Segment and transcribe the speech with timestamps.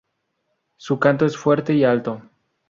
[0.77, 2.23] Su canto es fuerte y alto.